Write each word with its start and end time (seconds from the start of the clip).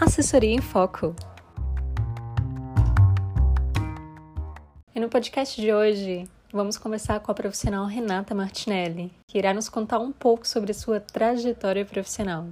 Assessoria 0.00 0.54
em 0.54 0.60
Foco. 0.60 1.12
E 4.94 5.00
no 5.00 5.08
podcast 5.08 5.60
de 5.60 5.74
hoje, 5.74 6.30
vamos 6.52 6.78
conversar 6.78 7.18
com 7.18 7.32
a 7.32 7.34
profissional 7.34 7.84
Renata 7.84 8.32
Martinelli, 8.32 9.12
que 9.26 9.36
irá 9.36 9.52
nos 9.52 9.68
contar 9.68 9.98
um 9.98 10.12
pouco 10.12 10.46
sobre 10.46 10.72
sua 10.72 11.00
trajetória 11.00 11.84
profissional. 11.84 12.46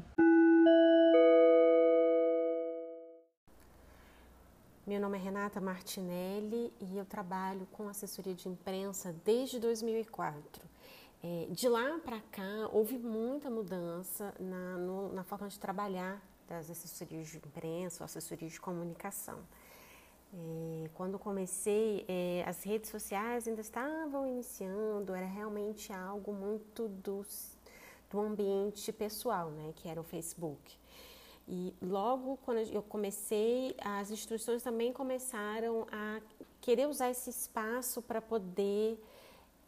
Meu 4.85 5.01
nome 5.01 5.17
é 5.17 5.21
Renata 5.21 5.61
Martinelli 5.61 6.73
e 6.81 6.99
eu 6.99 7.05
trabalho 7.05 7.65
com 7.71 7.89
assessoria 7.89 8.35
de 8.35 8.49
imprensa 8.49 9.15
desde 9.25 9.61
2004. 9.61 10.65
É, 11.23 11.47
de 11.51 11.69
lá 11.69 12.01
para 12.05 12.19
cá, 12.33 12.69
houve 12.73 12.99
muita 12.99 13.49
mudança 13.49 14.35
na, 14.41 14.77
no, 14.79 15.13
na 15.13 15.23
forma 15.23 15.49
de 15.49 15.61
trabalhar 15.61 16.21
das 16.49 16.71
assessorias 16.71 17.29
de 17.29 17.39
imprensa, 17.39 18.05
assessorias 18.05 18.53
de 18.53 18.61
comunicação. 18.61 19.39
É, 20.35 20.91
quando 20.95 21.19
comecei, 21.19 22.05
é, 22.09 22.45
as 22.47 22.63
redes 22.63 22.91
sociais 22.91 23.47
ainda 23.47 23.61
estavam 23.61 24.27
iniciando, 24.27 25.15
era 25.15 25.27
realmente 25.27 25.93
algo 25.93 26.33
muito 26.33 26.89
do, 26.89 27.25
do 28.11 28.21
ambiente 28.21 28.93
pessoal, 28.93 29.51
né, 29.51 29.73
que 29.77 29.89
era 29.89 30.01
o 30.01 30.05
Facebook. 30.05 30.79
E 31.49 31.73
logo 31.81 32.39
quando 32.39 32.59
eu 32.59 32.83
comecei, 32.83 33.77
as 33.81 34.11
instituições 34.11 34.63
também 34.63 34.93
começaram 34.93 35.87
a 35.93 36.21
querer 36.61 36.89
usar 36.89 37.11
esse 37.11 37.31
espaço 37.31 38.03
para 38.03 38.21
poder 38.21 38.99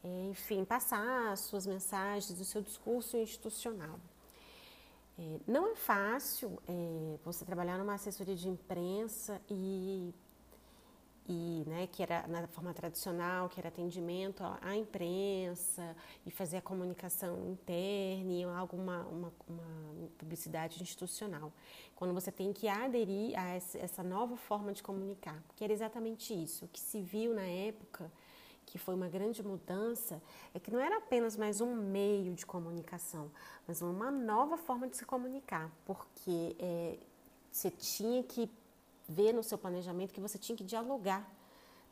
é, 0.03 0.29
enfim, 0.31 0.65
passar 0.65 1.33
as 1.33 1.41
suas 1.41 1.67
mensagens, 1.67 2.41
o 2.41 2.45
seu 2.45 2.63
discurso 2.63 3.17
institucional. 3.17 3.99
É, 5.19 5.41
não 5.49 5.73
é 5.73 5.75
fácil 5.75 6.63
é, 6.69 7.19
você 7.25 7.45
trabalhar 7.45 7.77
numa 7.77 7.95
assessoria 7.95 8.37
de 8.37 8.49
imprensa 8.49 9.43
e, 9.51 10.15
e 11.27 11.65
né, 11.67 11.89
que 11.91 12.05
era 12.05 12.25
na 12.29 12.47
forma 12.47 12.73
tradicional, 12.73 13.49
que 13.49 13.59
era 13.59 13.69
atendimento 13.69 14.45
à 14.63 14.77
imprensa 14.77 15.97
e 16.25 16.31
fazer 16.31 16.59
a 16.59 16.63
comunicação 16.63 17.51
interna 17.51 18.31
e 18.31 18.45
alguma 18.45 19.03
uma, 19.07 19.33
uma 19.49 20.09
publicidade 20.19 20.81
institucional. 20.81 21.53
Quando 21.97 22.15
você 22.15 22.31
tem 22.31 22.53
que 22.53 22.69
aderir 22.69 23.37
a 23.37 23.57
essa 23.57 24.05
nova 24.05 24.37
forma 24.37 24.73
de 24.73 24.85
comunicar, 24.85 25.43
que 25.57 25.65
era 25.65 25.73
exatamente 25.73 26.33
isso, 26.33 26.67
o 26.67 26.69
que 26.69 26.79
se 26.79 27.03
viu 27.03 27.35
na 27.35 27.43
época 27.43 28.09
que 28.71 28.79
foi 28.79 28.95
uma 28.95 29.09
grande 29.09 29.43
mudança, 29.43 30.21
é 30.55 30.61
que 30.61 30.71
não 30.71 30.79
era 30.79 30.99
apenas 30.99 31.37
mais 31.37 31.61
um 31.61 31.75
meio 31.75 32.35
de 32.35 32.45
comunicação, 32.45 33.31
mas 33.67 33.83
uma 33.83 34.11
nova 34.11 34.57
forma 34.57 34.87
de 34.87 34.97
se 34.97 35.05
comunicar, 35.05 35.71
porque 35.85 36.55
é, 36.59 36.99
você 37.51 37.71
tinha 37.71 38.23
que 38.23 38.51
ver 39.09 39.33
no 39.33 39.43
seu 39.43 39.57
planejamento 39.57 40.13
que 40.13 40.21
você 40.21 40.39
tinha 40.39 40.57
que 40.57 40.65
dialogar, 40.65 41.29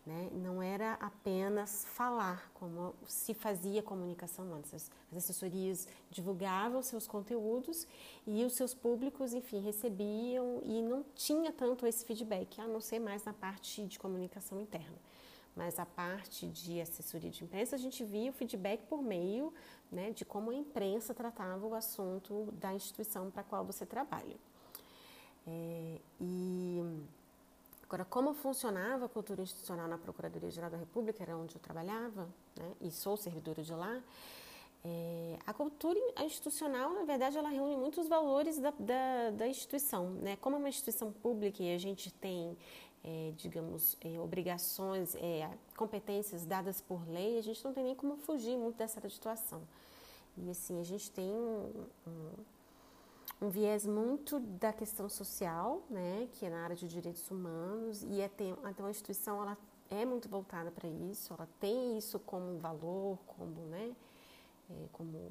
né? 0.05 0.29
não 0.35 0.63
era 0.63 0.93
apenas 0.95 1.85
falar, 1.87 2.51
como 2.55 2.95
se 3.09 3.35
fazia 3.35 3.83
comunicação 3.83 4.55
antes. 4.55 4.91
As 5.11 5.17
assessorias 5.17 5.89
divulgavam 6.11 6.81
seus 6.83 7.07
conteúdos 7.09 7.89
e 8.27 8.45
os 8.45 8.53
seus 8.53 8.73
públicos, 8.73 9.33
enfim, 9.33 9.61
recebiam 9.61 10.61
e 10.63 10.81
não 10.83 11.05
tinha 11.15 11.51
tanto 11.51 11.87
esse 11.87 12.05
feedback, 12.05 12.61
a 12.61 12.69
não 12.69 12.81
ser 12.81 13.01
mais 13.01 13.25
na 13.25 13.33
parte 13.33 13.85
de 13.85 13.99
comunicação 13.99 14.61
interna 14.61 14.97
mas 15.57 15.79
a 15.79 15.87
parte 15.87 16.47
de 16.47 16.81
assessoria 16.81 17.31
de 17.31 17.43
imprensa, 17.43 17.75
a 17.75 17.79
gente 17.79 18.05
via 18.05 18.31
o 18.31 18.33
feedback 18.35 18.83
por 18.85 19.03
meio 19.03 19.53
né, 19.91 20.11
de 20.11 20.23
como 20.25 20.51
a 20.51 20.55
imprensa 20.55 21.15
tratava 21.15 21.67
o 21.67 21.75
assunto 21.75 22.53
da 22.61 22.75
instituição 22.75 23.31
para 23.31 23.41
a 23.41 23.45
qual 23.45 23.65
você 23.65 23.87
trabalha. 23.87 24.37
É, 25.47 25.99
e 26.21 26.83
agora, 27.85 28.05
como 28.05 28.35
funcionava 28.35 29.07
a 29.07 29.09
cultura 29.09 29.43
institucional 29.43 29.89
na 29.89 29.97
Procuradoria-Geral 29.97 30.71
da 30.71 30.77
República, 30.77 31.23
era 31.23 31.37
onde 31.37 31.55
eu 31.57 31.61
trabalhava, 31.61 32.29
né, 32.57 32.73
e 32.83 32.91
sou 32.91 33.17
servidora 33.17 33.63
de 33.63 33.73
lá, 33.73 34.03
é, 34.85 35.39
a 35.45 35.53
cultura 35.53 35.99
institucional, 36.19 36.93
na 36.93 37.05
verdade, 37.05 37.37
ela 37.37 37.49
reúne 37.49 37.77
muitos 37.77 38.07
valores 38.07 38.59
da, 38.59 38.73
da, 38.79 39.31
da 39.31 39.49
instituição. 39.49 40.11
Né? 40.11 40.37
Como 40.37 40.55
é 40.55 40.59
uma 40.59 40.69
instituição 40.69 41.11
pública 41.11 41.61
e 41.63 41.75
a 41.75 41.79
gente 41.79 42.13
tem 42.13 42.57
é, 43.07 43.33
digamos, 43.37 43.97
é, 44.01 44.19
obrigações, 44.19 45.15
é, 45.15 45.49
competências 45.77 46.45
dadas 46.45 46.81
por 46.81 47.09
lei, 47.09 47.39
a 47.39 47.43
gente 47.43 47.65
não 47.65 47.73
tem 47.73 47.85
nem 47.85 47.95
como 47.95 48.17
fugir 48.17 48.59
muito 48.59 48.77
dessa 48.77 49.01
situação. 49.09 49.63
E 50.37 50.51
assim, 50.51 50.81
a 50.81 50.83
gente 50.83 51.11
tem 51.13 51.31
um, 51.31 51.87
um, 52.07 53.47
um 53.47 53.49
viés 53.49 53.87
muito 53.87 54.41
da 54.41 54.73
questão 54.73 55.09
social, 55.09 55.83
né, 55.89 56.29
que 56.33 56.45
é 56.45 56.51
na 56.51 56.65
área 56.65 56.75
de 56.75 56.89
direitos 56.89 57.31
humanos, 57.31 58.03
e 58.03 58.21
é 58.21 58.29
tem, 58.29 58.55
então 58.69 58.87
a 58.87 58.91
instituição 58.91 59.41
ela 59.41 59.57
é 59.89 60.05
muito 60.05 60.29
voltada 60.29 60.73
para 60.73 60.89
isso, 60.89 61.33
ela 61.33 61.49
tem 61.61 61.97
isso 61.97 62.19
como 62.19 62.59
valor, 62.59 63.19
como, 63.25 63.61
né, 63.67 63.95
é, 64.69 64.75
como 64.93 65.31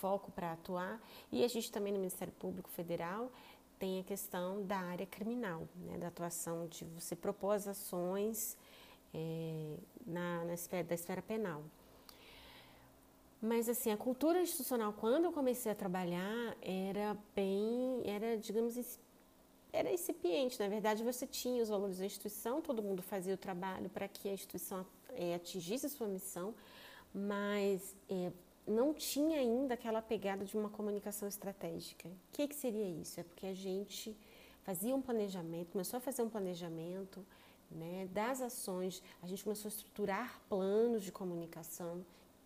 foco 0.00 0.32
para 0.32 0.52
atuar, 0.52 1.00
e 1.30 1.44
a 1.44 1.48
gente 1.48 1.70
também 1.70 1.92
no 1.92 1.98
Ministério 1.98 2.32
Público 2.38 2.70
Federal 2.70 3.30
tem 3.78 4.00
a 4.00 4.04
questão 4.04 4.62
da 4.64 4.78
área 4.78 5.06
criminal, 5.06 5.68
né, 5.76 5.98
da 5.98 6.08
atuação 6.08 6.66
de 6.66 6.84
você 6.84 7.14
propor 7.14 7.52
as 7.52 7.68
ações 7.68 8.56
é, 9.14 9.76
na, 10.06 10.44
na 10.44 10.54
esfera, 10.54 10.84
da 10.84 10.94
esfera 10.94 11.22
penal. 11.22 11.62
Mas 13.40 13.68
assim, 13.68 13.90
a 13.90 13.96
cultura 13.96 14.40
institucional, 14.40 14.92
quando 14.92 15.26
eu 15.26 15.32
comecei 15.32 15.70
a 15.70 15.74
trabalhar, 15.74 16.56
era 16.62 17.16
bem, 17.34 18.02
era, 18.04 18.36
digamos, 18.36 18.98
era 19.72 19.92
incipiente. 19.92 20.58
Na 20.58 20.68
verdade, 20.68 21.04
você 21.04 21.26
tinha 21.26 21.62
os 21.62 21.68
valores 21.68 21.98
da 21.98 22.06
instituição, 22.06 22.62
todo 22.62 22.82
mundo 22.82 23.02
fazia 23.02 23.34
o 23.34 23.36
trabalho 23.36 23.90
para 23.90 24.08
que 24.08 24.28
a 24.28 24.32
instituição 24.32 24.86
é, 25.14 25.34
atingisse 25.34 25.88
sua 25.88 26.08
missão, 26.08 26.54
mas 27.14 27.94
é, 28.08 28.32
não 28.66 28.92
tinha 28.92 29.38
ainda 29.38 29.74
aquela 29.74 30.02
pegada 30.02 30.44
de 30.44 30.56
uma 30.56 30.68
comunicação 30.68 31.28
estratégica. 31.28 32.08
O 32.08 32.32
que, 32.32 32.48
que 32.48 32.54
seria 32.54 32.88
isso? 32.88 33.20
É 33.20 33.22
porque 33.22 33.46
a 33.46 33.54
gente 33.54 34.16
fazia 34.64 34.94
um 34.94 35.00
planejamento, 35.00 35.72
começou 35.72 35.98
a 35.98 36.00
fazer 36.00 36.22
um 36.22 36.28
planejamento 36.28 37.24
né, 37.70 38.08
das 38.12 38.40
ações, 38.40 39.02
a 39.22 39.26
gente 39.26 39.44
começou 39.44 39.68
a 39.68 39.70
estruturar 39.70 40.40
planos 40.48 41.04
de 41.04 41.12
comunicação, 41.12 42.04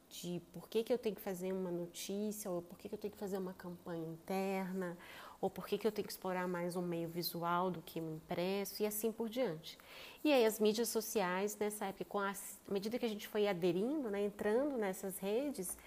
de 0.08 0.42
por 0.52 0.68
que, 0.68 0.82
que 0.82 0.92
eu 0.92 0.98
tenho 0.98 1.14
que 1.14 1.22
fazer 1.22 1.52
uma 1.52 1.70
notícia, 1.70 2.50
ou 2.50 2.60
por 2.60 2.78
que, 2.78 2.88
que 2.88 2.94
eu 2.94 2.98
tenho 2.98 3.12
que 3.12 3.18
fazer 3.18 3.38
uma 3.38 3.54
campanha 3.54 4.06
interna, 4.06 4.98
ou 5.40 5.48
por 5.48 5.66
que, 5.66 5.78
que 5.78 5.86
eu 5.86 5.92
tenho 5.92 6.06
que 6.06 6.12
explorar 6.12 6.46
mais 6.46 6.76
um 6.76 6.82
meio 6.82 7.08
visual 7.08 7.70
do 7.70 7.80
que 7.80 8.00
um 8.00 8.16
impresso, 8.16 8.82
e 8.82 8.86
assim 8.86 9.10
por 9.10 9.28
diante. 9.28 9.78
E 10.22 10.32
aí 10.32 10.44
as 10.44 10.60
mídias 10.60 10.88
sociais, 10.88 11.56
nessa 11.56 11.86
época, 11.86 12.04
com 12.04 12.18
a, 12.18 12.30
à 12.30 12.72
medida 12.72 12.98
que 12.98 13.06
a 13.06 13.08
gente 13.08 13.26
foi 13.26 13.46
aderindo, 13.48 14.10
né, 14.10 14.24
entrando 14.24 14.76
nessas 14.76 15.18
redes, 15.18 15.78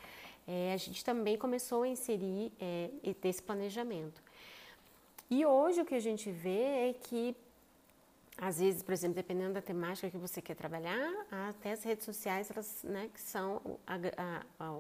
é, 0.48 0.74
a 0.74 0.78
gente 0.78 1.04
também 1.04 1.38
começou 1.38 1.84
a 1.84 1.88
inserir 1.88 2.52
é, 2.60 2.90
esse 3.24 3.42
planejamento. 3.42 4.22
E 5.30 5.46
hoje 5.46 5.82
o 5.82 5.86
que 5.86 5.96
a 5.96 6.00
gente 6.00 6.30
vê 6.30 6.90
é 6.90 6.94
que, 6.94 7.36
às 8.38 8.60
vezes, 8.60 8.84
por 8.84 8.94
exemplo, 8.94 9.16
dependendo 9.16 9.54
da 9.54 9.62
temática 9.62 10.10
que 10.10 10.18
você 10.18 10.42
quer 10.42 10.56
trabalhar, 10.56 11.10
até 11.32 11.72
as 11.72 11.84
redes 11.84 12.06
sociais, 12.06 12.52
elas, 12.52 12.84
né, 12.84 13.10
que 13.14 13.22
são 13.22 13.80
a, 13.88 13.96
a, 13.96 14.46
a, 14.60 14.80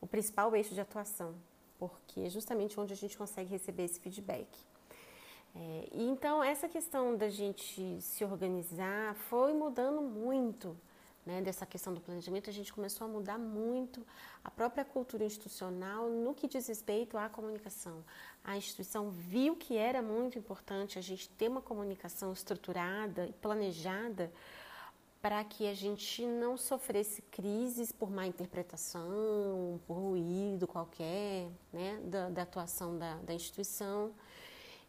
o 0.00 0.06
principal 0.06 0.54
eixo 0.56 0.74
de 0.74 0.80
atuação, 0.80 1.34
porque 1.78 2.20
é 2.20 2.28
justamente 2.28 2.78
onde 2.78 2.92
a 2.92 2.96
gente 2.96 3.16
consegue 3.16 3.48
receber 3.48 3.84
esse 3.84 4.00
feedback. 4.00 4.48
É, 5.54 5.88
e 5.92 6.08
então, 6.08 6.42
essa 6.42 6.68
questão 6.68 7.16
da 7.16 7.28
gente 7.28 8.00
se 8.00 8.24
organizar 8.24 9.14
foi 9.14 9.52
mudando 9.52 10.00
muito 10.00 10.76
né, 11.24 11.40
dessa 11.40 11.64
questão 11.64 11.94
do 11.94 12.00
planejamento, 12.00 12.50
a 12.50 12.52
gente 12.52 12.72
começou 12.72 13.06
a 13.06 13.10
mudar 13.10 13.38
muito 13.38 14.04
a 14.42 14.50
própria 14.50 14.84
cultura 14.84 15.24
institucional 15.24 16.08
no 16.08 16.34
que 16.34 16.48
diz 16.48 16.66
respeito 16.66 17.16
à 17.16 17.28
comunicação. 17.28 18.04
A 18.42 18.56
instituição 18.56 19.10
viu 19.10 19.54
que 19.54 19.76
era 19.76 20.02
muito 20.02 20.38
importante 20.38 20.98
a 20.98 21.02
gente 21.02 21.28
ter 21.30 21.48
uma 21.48 21.60
comunicação 21.60 22.32
estruturada 22.32 23.26
e 23.26 23.32
planejada 23.32 24.32
para 25.20 25.44
que 25.44 25.68
a 25.68 25.74
gente 25.74 26.26
não 26.26 26.56
sofresse 26.56 27.22
crises 27.22 27.92
por 27.92 28.10
má 28.10 28.26
interpretação, 28.26 29.80
por 29.86 29.94
ruído 29.94 30.66
qualquer, 30.66 31.48
né, 31.72 32.00
da, 32.04 32.28
da 32.28 32.42
atuação 32.42 32.98
da, 32.98 33.14
da 33.18 33.32
instituição. 33.32 34.12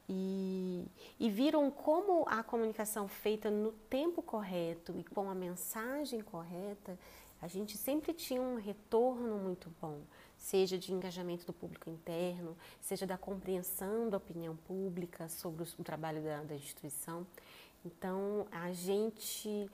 E, 0.08 0.86
e, 1.18 1.30
viram 1.30 1.72
como 1.72 2.26
a 2.28 2.44
comunicação 2.44 3.08
feita 3.08 3.50
no 3.50 3.72
tempo 3.90 4.22
correto 4.22 4.94
e 4.98 5.04
com 5.04 5.30
a 5.30 5.36
mensagem 5.36 6.20
correta, 6.20 7.00
a 7.42 7.48
gente 7.48 7.78
sempre 7.78 8.14
tinha 8.14 8.42
um 8.42 8.56
retorno 8.56 9.38
muito 9.38 9.70
bom, 9.82 10.02
seja 10.38 10.78
de 10.78 10.94
engajamento 10.94 11.46
do 11.46 11.54
público 11.54 11.90
interno, 11.90 12.58
seja 12.82 13.06
da 13.06 13.18
compreensão 13.18 14.10
da 14.10 14.18
opinião 14.18 14.56
pública 14.56 15.30
sobre 15.30 15.64
o 15.64 15.84
trabalho 15.84 16.22
da, 16.22 16.44
da 16.44 16.56
instituição. 16.56 17.26
Então, 17.86 18.48
a 18.52 18.72
gente 18.72 19.70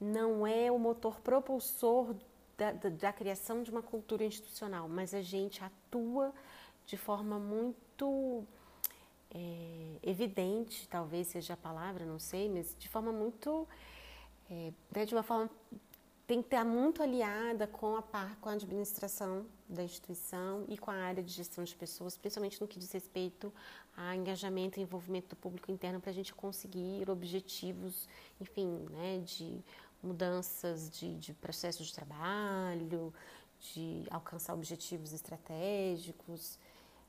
não 0.00 0.46
é 0.46 0.70
o 0.70 0.78
motor 0.78 1.20
propulsor 1.20 2.14
da, 2.56 2.72
da, 2.72 2.88
da 2.88 3.12
criação 3.12 3.62
de 3.62 3.70
uma 3.70 3.82
cultura 3.82 4.24
institucional, 4.24 4.88
mas 4.88 5.14
a 5.14 5.22
gente 5.22 5.62
atua 5.62 6.32
de 6.86 6.96
forma 6.96 7.38
muito 7.38 8.44
é, 9.36 9.98
evidente, 10.02 10.88
talvez 10.88 11.26
seja 11.26 11.52
a 11.52 11.56
palavra, 11.56 12.06
não 12.06 12.18
sei, 12.18 12.48
mas 12.48 12.74
de 12.78 12.88
forma 12.88 13.12
muito, 13.12 13.68
é, 14.50 14.72
né, 14.94 15.04
de 15.04 15.14
uma 15.14 15.22
forma 15.22 15.50
tem 16.26 16.40
que 16.40 16.48
estar 16.48 16.64
muito 16.64 17.02
aliada 17.02 17.68
com 17.68 17.94
a 17.96 18.02
par, 18.02 18.36
com 18.40 18.48
a 18.48 18.52
administração 18.52 19.46
da 19.68 19.84
instituição 19.84 20.64
e 20.68 20.76
com 20.76 20.90
a 20.90 20.94
área 20.94 21.22
de 21.22 21.30
gestão 21.30 21.62
de 21.62 21.74
pessoas, 21.76 22.16
principalmente 22.16 22.60
no 22.60 22.66
que 22.66 22.80
diz 22.80 22.90
respeito 22.90 23.52
a 23.96 24.16
engajamento 24.16 24.80
e 24.80 24.82
envolvimento 24.82 25.28
do 25.28 25.36
público 25.36 25.70
interno 25.70 26.00
para 26.00 26.10
a 26.10 26.14
gente 26.14 26.34
conseguir 26.34 27.08
objetivos, 27.08 28.08
enfim, 28.40 28.86
né, 28.90 29.22
de 29.24 29.62
mudanças 30.02 30.90
de, 30.90 31.14
de 31.16 31.32
processos 31.34 31.86
de 31.86 31.94
trabalho, 31.94 33.14
de 33.60 34.04
alcançar 34.10 34.54
objetivos 34.54 35.12
estratégicos. 35.12 36.58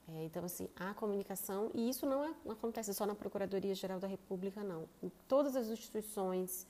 É, 0.10 0.24
então, 0.24 0.44
assim, 0.46 0.70
a 0.76 0.94
comunicação, 0.94 1.70
e 1.74 1.90
isso 1.90 2.06
não, 2.06 2.24
é, 2.24 2.34
não, 2.46 2.54
acontece 2.54 2.94
só 2.94 3.06
na 3.06 3.14
Procuradoria-Geral 3.14 4.00
da 4.00 4.08
República, 4.08 4.64
não. 4.64 4.88
Em 5.04 5.12
todas 5.28 5.56
as 5.56 5.68
instituições 5.68 6.66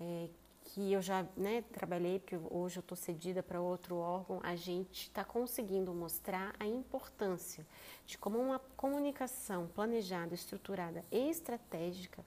é, 0.00 0.28
que 0.64 0.92
eu 0.92 1.02
já 1.02 1.26
né, 1.36 1.62
trabalhei, 1.72 2.18
porque 2.18 2.38
hoje 2.50 2.78
eu 2.78 2.80
estou 2.80 2.96
cedida 2.96 3.42
para 3.42 3.60
outro 3.60 3.96
órgão, 3.96 4.40
a 4.42 4.56
gente 4.56 5.02
está 5.02 5.24
conseguindo 5.24 5.92
mostrar 5.92 6.54
a 6.58 6.66
importância 6.66 7.66
de 8.06 8.16
como 8.16 8.38
uma 8.38 8.58
comunicação 8.76 9.68
planejada, 9.74 10.34
estruturada 10.34 11.04
e 11.10 11.28
estratégica, 11.28 12.24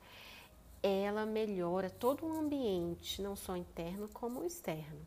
ela 0.83 1.25
melhora 1.25 1.89
todo 1.89 2.25
o 2.25 2.37
ambiente, 2.37 3.21
não 3.21 3.35
só 3.35 3.55
interno 3.55 4.09
como 4.13 4.43
externo. 4.43 4.99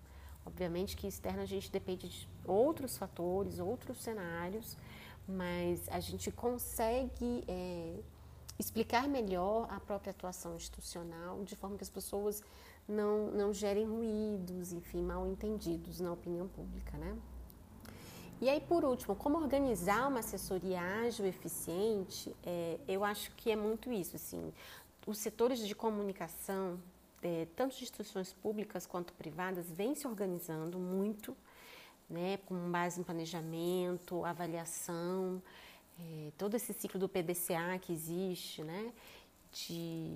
Obviamente 0.45 0.97
que 0.97 1.07
externo 1.07 1.43
a 1.43 1.47
gente 1.47 1.71
depende 1.71 2.09
de 2.09 2.29
outros 2.47 2.97
fatores, 2.97 3.59
outros 3.59 3.99
cenários, 3.99 4.77
mas 5.29 5.89
a 5.89 6.01
gente 6.01 6.31
consegue 6.31 7.45
é, 7.49 7.99
explicar 8.59 9.09
melhor 9.09 9.67
a 9.71 9.81
própria 9.81 10.11
atuação 10.11 10.55
institucional, 10.57 11.43
de 11.45 11.57
forma 11.57 11.77
que 11.77 11.83
as 11.83 11.91
pessoas 11.91 12.43
não, 12.89 13.31
não 13.33 13.53
gerem 13.53 13.85
ruídos, 13.87 14.73
enfim, 14.73 15.03
mal 15.03 15.27
entendidos 15.27 16.01
na 16.01 16.13
opinião 16.13 16.47
pública, 16.49 16.97
né? 16.97 17.17
E 18.41 18.51
aí, 18.51 18.61
por 18.61 18.85
último, 18.85 19.17
como 19.17 19.39
organizar 19.39 20.09
uma 20.09 20.21
assessoria 20.21 20.81
ágil 20.81 21.25
eficiente, 21.25 22.37
é, 22.45 22.79
eu 22.87 23.03
acho 23.03 23.31
que 23.33 23.51
é 23.51 23.57
muito 23.57 23.91
isso, 23.91 24.17
assim, 24.17 24.53
os 25.07 25.19
setores 25.19 25.67
de 25.67 25.75
comunicação, 25.75 26.79
é, 27.23 27.47
tanto 27.57 27.77
de 27.77 27.83
instituições 27.83 28.35
públicas 28.35 28.87
quanto 28.87 29.15
privadas, 29.15 29.73
vêm 29.73 29.95
se 29.95 30.07
organizando 30.07 30.79
muito, 30.79 31.35
né, 32.09 32.39
com 32.47 32.71
base 32.71 33.01
em 33.01 33.05
planejamento, 33.05 34.25
avaliação, 34.25 35.43
é, 35.99 36.31
todo 36.37 36.55
esse 36.55 36.73
ciclo 36.73 37.01
do 37.01 37.09
PDCA 37.09 37.79
que 37.81 37.93
existe, 37.93 38.63
né, 38.63 38.93
de, 39.53 40.15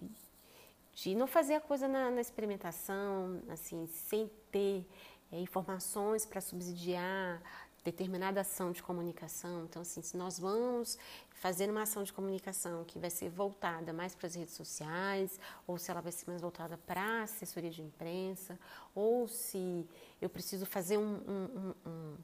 de 0.94 1.14
não 1.14 1.26
fazer 1.26 1.54
a 1.54 1.60
coisa 1.60 1.88
na, 1.88 2.10
na 2.10 2.20
experimentação, 2.20 3.42
assim, 3.48 3.86
sem 3.86 4.30
ter 4.50 4.86
é, 5.32 5.40
informações 5.40 6.26
para 6.26 6.40
subsidiar 6.40 7.42
determinada 7.84 8.40
ação 8.42 8.72
de 8.72 8.82
comunicação. 8.82 9.64
Então, 9.64 9.82
assim, 9.82 10.02
se 10.02 10.16
nós 10.16 10.38
vamos 10.38 10.98
fazer 11.30 11.70
uma 11.70 11.82
ação 11.82 12.02
de 12.02 12.12
comunicação 12.12 12.84
que 12.84 12.98
vai 12.98 13.10
ser 13.10 13.30
voltada 13.30 13.92
mais 13.92 14.14
para 14.14 14.26
as 14.26 14.34
redes 14.34 14.54
sociais, 14.54 15.40
ou 15.66 15.78
se 15.78 15.90
ela 15.90 16.00
vai 16.00 16.12
ser 16.12 16.28
mais 16.28 16.42
voltada 16.42 16.76
para 16.78 17.00
a 17.00 17.22
assessoria 17.22 17.70
de 17.70 17.82
imprensa, 17.82 18.58
ou 18.94 19.26
se 19.26 19.86
eu 20.20 20.28
preciso 20.28 20.66
fazer 20.66 20.98
um, 20.98 21.74
um, 21.86 22.16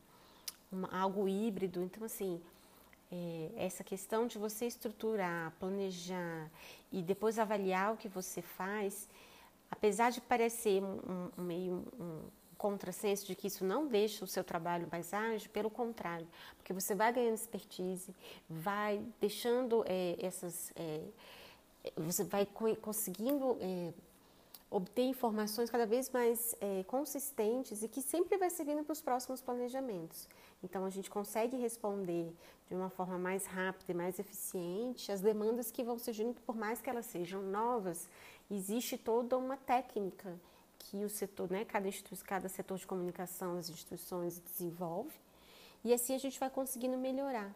um, 0.73 0.87
algo 0.91 1.27
híbrido. 1.29 1.83
Então, 1.83 2.05
assim, 2.05 2.43
é, 3.11 3.51
essa 3.57 3.83
questão 3.83 4.27
de 4.27 4.37
você 4.37 4.67
estruturar, 4.67 5.53
planejar 5.59 6.51
e 6.93 7.03
depois 7.03 7.39
avaliar 7.39 7.95
o 7.95 7.97
que 7.97 8.09
você 8.09 8.43
faz, 8.43 9.09
apesar 9.71 10.11
de 10.11 10.21
parecer 10.21 10.83
um, 10.83 11.31
meio 11.43 11.85
contrassenso 12.67 13.25
de 13.27 13.37
que 13.37 13.47
isso 13.47 13.65
não 13.65 13.87
deixa 13.87 14.25
o 14.25 14.29
seu 14.29 14.43
trabalho 14.43 14.89
mais 14.91 15.15
ágil, 15.15 15.49
pelo 15.51 15.71
contrário, 15.71 16.27
porque 16.57 16.73
você 16.73 16.95
vai 16.97 17.13
ganhando 17.13 17.35
expertise, 17.35 18.13
vai 18.51 19.01
deixando 19.21 19.85
é, 19.87 20.17
essas. 20.21 20.73
É, 20.75 21.01
você 21.97 22.25
vai 22.25 22.45
conseguindo 22.81 23.57
é, 23.61 23.93
obter 24.69 25.05
informações 25.05 25.71
cada 25.71 25.87
vez 25.87 26.11
mais 26.11 26.57
consistentes 26.89 27.85
e 27.85 27.89
que 27.89 28.03
sempre 28.03 28.37
vai 28.37 28.51
servindo 28.51 28.83
para 28.83 28.93
os 28.93 29.01
próximos 29.01 29.41
planejamentos. 29.41 30.29
Então 30.65 30.85
a 30.85 30.91
gente 30.91 31.09
consegue 31.09 31.57
responder 31.57 32.33
de 32.69 32.75
uma 32.75 32.91
forma 32.91 33.17
mais 33.17 33.47
rápida 33.47 33.93
e 33.93 33.95
mais 33.95 34.19
eficiente 34.19 35.13
as 35.13 35.21
demandas 35.21 35.71
que 35.71 35.85
vão 35.85 35.97
surgindo, 35.97 36.41
por 36.41 36.57
mais 36.57 36.81
que 36.81 36.91
elas 36.91 37.07
sejam 37.07 37.41
novas, 37.43 38.09
existe 38.51 38.99
toda 38.99 39.39
uma 39.39 39.57
técnica 39.57 40.37
que 40.91 41.05
o 41.05 41.09
setor, 41.09 41.51
né, 41.51 41.65
cada, 41.65 41.89
cada 42.25 42.49
setor 42.49 42.79
de 42.79 42.87
comunicação, 42.87 43.57
as 43.59 43.69
instituições 43.69 44.39
desenvolve, 44.39 45.15
e 45.85 45.93
assim 45.93 46.15
a 46.15 46.19
gente 46.19 46.39
vai 46.39 46.51
conseguindo 46.51 46.97
melhorar. 46.97 47.55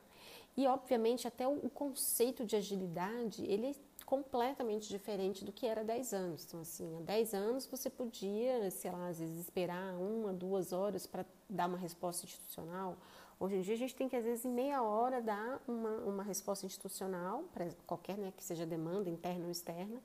E 0.56 0.67
obviamente 0.67 1.27
até 1.27 1.47
o, 1.47 1.53
o 1.65 1.71
conceito 1.71 2.44
de 2.44 2.56
agilidade, 2.56 3.44
ele 3.44 3.69
é 3.69 3.75
completamente 4.05 4.88
diferente 4.88 5.44
do 5.44 5.53
que 5.53 5.67
era 5.67 5.82
há 5.82 5.85
10 5.85 6.12
anos. 6.12 6.44
Então, 6.44 6.61
assim, 6.61 6.97
há 6.97 7.00
10 7.03 7.35
anos 7.35 7.67
você 7.67 7.88
podia, 7.88 8.69
sei 8.71 8.91
lá, 8.91 9.06
às 9.06 9.21
vezes 9.21 9.38
esperar 9.38 9.94
uma, 9.94 10.32
duas 10.32 10.73
horas 10.73 11.06
para 11.06 11.25
dar 11.49 11.69
uma 11.69 11.79
resposta 11.79 12.27
institucional. 12.27 12.97
Hoje 13.38 13.56
em 13.56 13.61
dia 13.61 13.75
a 13.75 13.79
gente 13.79 13.94
tem 13.94 14.09
que, 14.09 14.17
às 14.17 14.25
vezes, 14.25 14.44
em 14.44 14.50
meia 14.50 14.82
hora 14.82 15.23
dar 15.23 15.62
uma, 15.67 15.91
uma 15.99 16.23
resposta 16.25 16.67
institucional, 16.67 17.44
para 17.55 17.69
qualquer 17.87 18.19
né, 18.19 18.32
que 18.37 18.43
seja 18.43 18.67
demanda, 18.67 19.09
interna 19.09 19.44
ou 19.44 19.50
externa, 19.50 20.03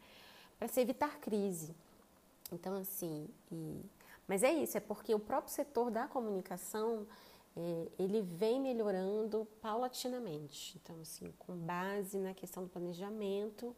para 0.57 0.67
se 0.67 0.79
evitar 0.79 1.19
crise. 1.19 1.75
Então, 2.55 2.75
assim, 2.75 3.27
e... 3.51 3.81
mas 4.27 4.43
é 4.43 4.51
isso, 4.51 4.77
é 4.77 4.79
porque 4.79 5.13
o 5.13 5.19
próprio 5.19 5.53
setor 5.53 5.91
da 5.91 6.07
comunicação 6.07 7.05
é, 7.55 7.87
ele 7.99 8.21
vem 8.21 8.59
melhorando 8.59 9.47
paulatinamente. 9.61 10.79
Então, 10.81 10.99
assim, 11.01 11.33
com 11.39 11.55
base 11.55 12.17
na 12.17 12.33
questão 12.33 12.63
do 12.63 12.69
planejamento 12.69 13.75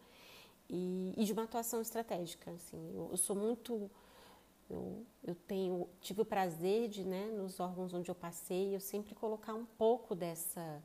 e, 0.70 1.14
e 1.18 1.26
de 1.26 1.34
uma 1.34 1.44
atuação 1.44 1.82
estratégica. 1.82 2.52
Assim, 2.52 2.92
eu, 2.96 3.10
eu 3.12 3.18
sou 3.18 3.36
muito 3.36 3.90
eu, 4.70 5.06
eu, 5.24 5.36
tenho, 5.48 5.88
tive 6.02 6.22
o 6.22 6.26
prazer 6.26 6.90
de, 6.90 7.04
né, 7.04 7.28
nos 7.28 7.60
órgãos 7.60 7.94
onde 7.94 8.12
eu 8.12 8.16
passei, 8.16 8.76
eu 8.76 8.82
sempre 8.82 9.16
colocar 9.16 9.54
um 9.54 9.66
pouco 9.66 10.14
dessa, 10.14 10.84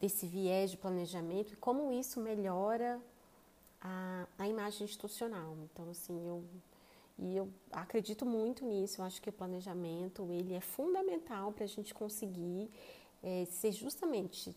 desse 0.00 0.26
viés 0.26 0.70
de 0.70 0.76
planejamento 0.76 1.52
e 1.52 1.56
como 1.56 1.92
isso 1.92 2.20
melhora 2.20 3.00
a, 3.80 4.26
a 4.38 4.48
imagem 4.48 4.84
institucional. 4.84 5.56
Então, 5.64 5.90
assim, 5.90 6.26
eu 6.28 6.44
e 7.18 7.36
eu 7.36 7.48
acredito 7.72 8.26
muito 8.26 8.64
nisso. 8.64 9.00
Eu 9.00 9.04
acho 9.04 9.20
que 9.22 9.30
o 9.30 9.32
planejamento 9.32 10.30
ele 10.30 10.54
é 10.54 10.60
fundamental 10.60 11.52
para 11.52 11.64
a 11.64 11.68
gente 11.68 11.94
conseguir 11.94 12.70
é, 13.22 13.44
ser 13.46 13.72
justamente 13.72 14.54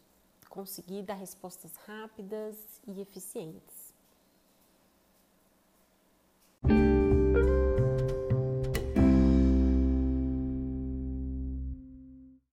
conseguir 0.49 1.03
dar 1.03 1.13
respostas 1.13 1.75
rápidas 1.85 2.81
e 2.87 2.99
eficientes. 2.99 3.78